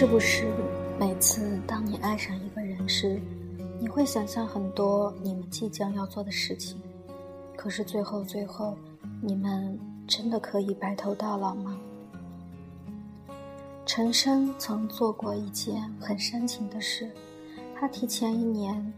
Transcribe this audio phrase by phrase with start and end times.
[0.00, 0.46] 是不是
[0.96, 3.20] 每次当你爱上一个人时，
[3.80, 6.80] 你会想象很多你们即将要做的事情？
[7.56, 8.76] 可是最后，最后，
[9.20, 11.76] 你们真的可以白头到老吗？
[13.84, 17.10] 陈升曾做过一件很煽情的事，
[17.74, 18.94] 他提前一年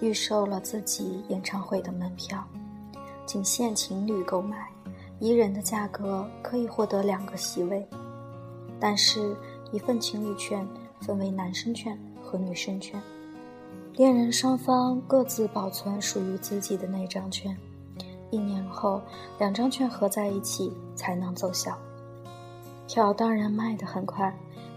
[0.00, 2.42] 预售了自己演唱会的门票，
[3.26, 4.66] 仅限情侣购买，
[5.18, 7.86] 一人的价格可以获得两个席位，
[8.80, 9.36] 但是，
[9.72, 10.66] 一份情侣券
[11.00, 13.00] 分为男生券和女生券，
[13.96, 17.56] 恋人双方各自保存属于自己的那张券，
[18.30, 19.00] 一年后，
[19.38, 21.76] 两张券合在一起才能奏效。
[22.86, 24.32] 票当然卖得很快，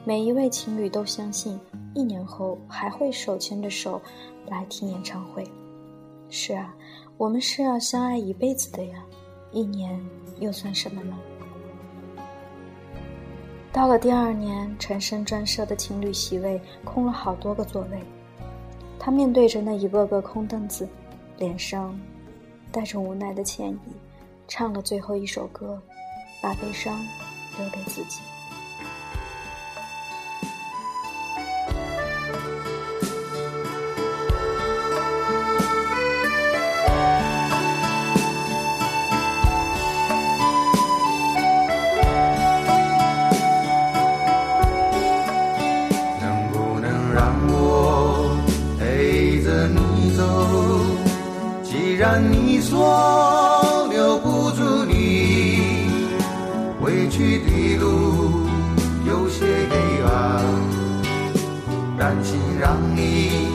[0.06, 1.60] 每一位情侣都相信
[1.94, 4.02] 一年后还会手牵着手
[4.48, 5.44] 来听演唱会。
[6.30, 6.74] 是啊，
[7.18, 9.04] 我们是要相爱一辈子的呀，
[9.52, 10.00] 一年
[10.40, 11.18] 又算什么呢？
[13.76, 18.00] 到了第二年，陈升专设的情侣席位空了好多个座位，
[18.98, 20.88] 他面对着那一个个空凳子，
[21.38, 21.94] 脸上
[22.72, 23.92] 带着无奈的歉意，
[24.48, 25.78] 唱了最后一首歌，
[26.42, 26.98] 把悲伤。
[27.58, 28.20] 留给自己。
[52.20, 55.88] 你说留不住你，
[56.82, 58.48] 回去的路
[59.06, 60.44] 有些黑暗，
[61.98, 63.50] 担心让你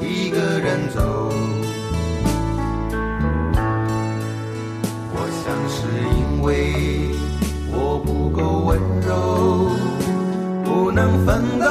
[0.00, 1.00] 一个人走。
[5.12, 5.78] 我想是
[6.16, 6.48] 因为
[7.72, 9.10] 我不够温柔。
[10.62, 11.68] 不能分担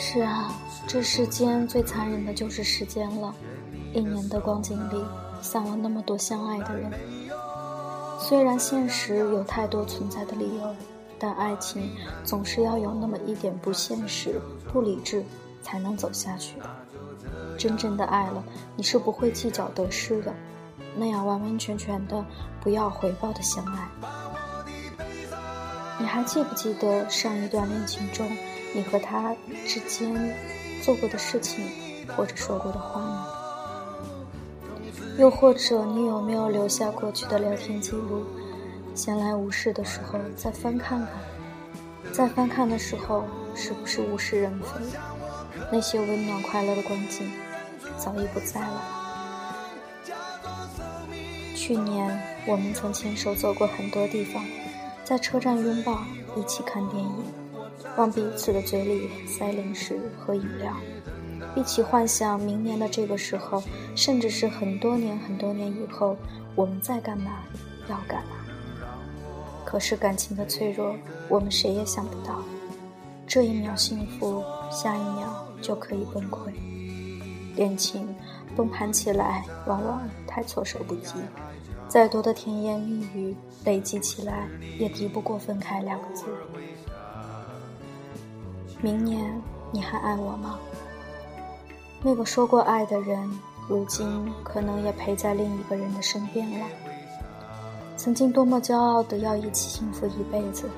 [0.00, 0.52] 是啊，
[0.86, 3.34] 这世间最残忍的就是时间了。
[3.92, 5.04] 一年的光景里，
[5.40, 6.90] 散了那么多相爱的人。
[8.28, 10.76] 虽然现实有太多存在的理由，
[11.18, 11.90] 但爱情
[12.24, 14.38] 总是要有那么一点不现实、
[14.70, 15.24] 不理智，
[15.62, 16.56] 才能走下去。
[17.56, 18.44] 真正的爱了，
[18.76, 20.34] 你是不会计较得失的，
[20.94, 22.22] 那样完完全全的
[22.60, 23.88] 不要回报的相爱。
[25.98, 28.30] 你还记不记得上一段恋情中？
[28.74, 29.34] 你和他
[29.66, 30.36] 之间
[30.82, 31.64] 做过的事情，
[32.14, 33.26] 或者说过的话呢？
[35.18, 38.24] 又或者你有没有留下过去的聊天记录？
[38.94, 41.08] 闲来无事的时候再翻看看，
[42.12, 44.68] 在翻看的时候是不是物是人非？
[45.72, 47.32] 那些温暖快乐的光景
[47.96, 48.82] 早已不在了。
[51.56, 52.16] 去年
[52.46, 54.44] 我们曾牵手走过很多地方，
[55.04, 56.04] 在车站拥抱，
[56.36, 57.12] 一起看电影。
[57.96, 60.72] 往彼此的嘴里塞零食和饮料，
[61.56, 63.62] 一起幻想明年的这个时候，
[63.94, 66.16] 甚至是很多年很多年以后，
[66.54, 67.42] 我们在干嘛，
[67.88, 68.36] 要干嘛。
[69.64, 70.94] 可是感情的脆弱，
[71.28, 72.42] 我们谁也想不到，
[73.26, 76.52] 这一秒幸福，下一秒就可以崩溃。
[77.56, 78.14] 恋情
[78.56, 81.14] 崩盘起来，往往太措手不及，
[81.88, 83.34] 再多的甜言蜜语
[83.64, 84.48] 累积起来，
[84.78, 86.24] 也敌不过分开两个字。
[88.80, 89.42] 明年
[89.72, 90.58] 你还爱我吗？
[92.02, 93.30] 那个说过爱的人，
[93.68, 96.66] 如今可能也陪在另一个人的身边了。
[97.96, 100.70] 曾经多么骄傲的要一起幸福一辈子，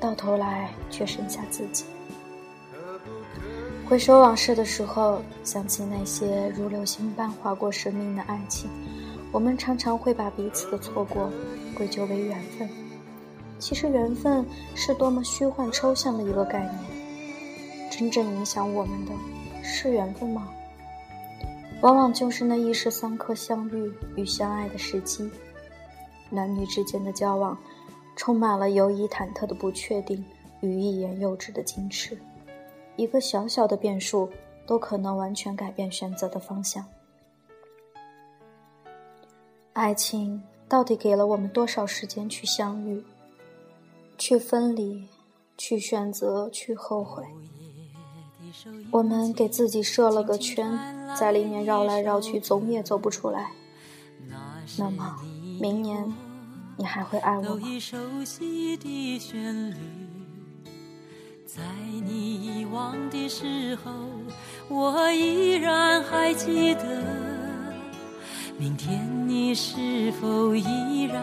[0.00, 1.84] 到头来却剩下自己。
[3.88, 8.70] 回首往事的时候，想起那些如流星般划过生命的爱情，
[9.32, 11.30] 我们常常会把彼此的错过
[11.74, 12.68] 归咎为缘分。
[13.58, 14.44] 其实，缘分
[14.74, 17.90] 是多么虚幻抽象的一个概念。
[17.90, 19.12] 真正影响我们的，
[19.68, 20.48] 是缘分吗？
[21.82, 25.28] 往往就是那一时三刻相遇与相爱的时机。
[26.30, 27.58] 男女之间的交往，
[28.14, 30.24] 充满了犹疑忐忑的不确定
[30.60, 32.16] 与欲言又止的矜持。
[32.96, 34.30] 一个小小的变数，
[34.66, 36.84] 都可能完全改变选择的方向。
[39.74, 43.04] 爱情到底给了我们多少时间去相遇、
[44.16, 45.06] 去分离、
[45.58, 47.22] 去选择、去后悔？
[48.90, 50.78] 我们给自己设了个圈，
[51.18, 53.50] 在里面绕来绕去，总也走不出来。
[54.78, 55.16] 那么，
[55.60, 56.12] 明年
[56.76, 57.60] 你还会爱我吗？
[61.46, 61.62] 在
[62.04, 63.90] 你遗忘的时候，
[64.68, 67.02] 我依然还记得。
[68.58, 71.22] 明天你是否依然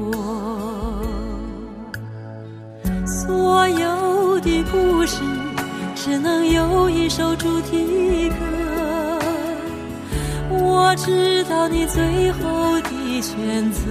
[5.11, 5.17] 的故事
[5.95, 8.35] 只能有一首主题歌。
[10.49, 13.81] 我知道你最后的选择。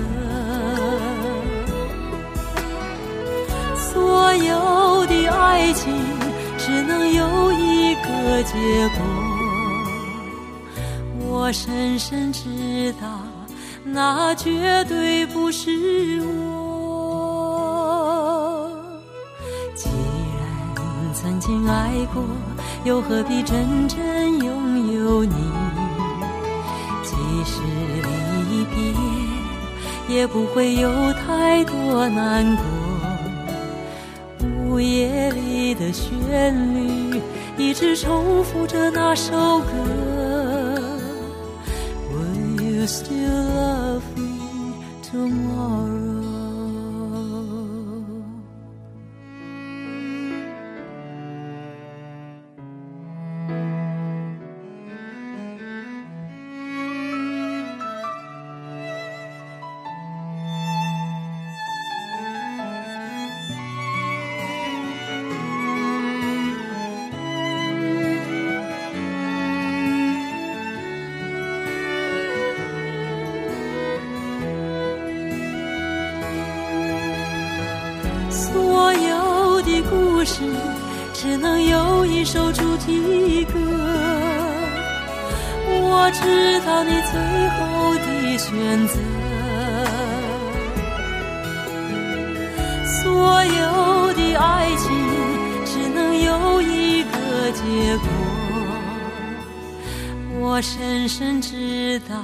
[3.76, 5.93] 所有的爱情
[6.58, 9.05] 只能有一个结果，
[11.19, 13.08] 我深深知道，
[13.84, 16.60] 那绝对不是我。
[21.22, 22.25] 曾经爱过，
[22.84, 23.99] 又何必真正
[24.43, 25.34] 拥有你？
[27.05, 27.14] 即
[27.44, 27.61] 使
[28.49, 28.94] 离别，
[30.17, 32.64] 也不会有太多难过。
[34.67, 37.20] 午夜里的旋律，
[37.58, 39.66] 一直重复着那首歌。
[42.11, 43.69] Will you still love
[80.20, 80.43] 故事
[81.14, 83.55] 只能有一首主题歌。
[85.67, 87.18] 我知道你最
[87.56, 89.00] 后的选择。
[92.85, 94.92] 所有的爱情
[95.64, 98.06] 只能有一个结果。
[100.38, 102.14] 我深深知道，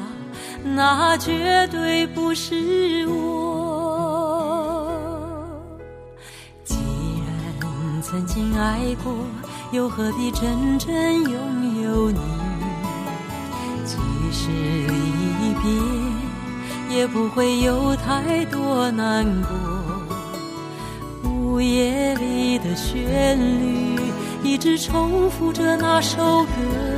[0.62, 3.55] 那绝对不是我。
[8.08, 9.12] 曾经爱过，
[9.72, 10.94] 又何必真正
[11.24, 12.20] 拥有你？
[13.84, 13.96] 即
[14.30, 21.28] 使离别，也不会有太多难过。
[21.28, 23.98] 午夜里的旋律，
[24.44, 26.95] 一直重复着那首歌。